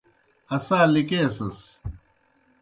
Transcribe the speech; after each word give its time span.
اسا 0.55 0.79
لِکیسَس۔ 0.93 1.59